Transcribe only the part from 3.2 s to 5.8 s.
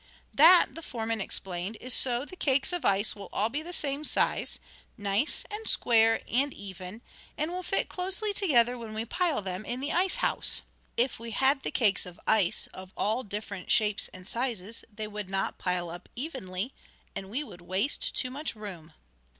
be all the same size, nice and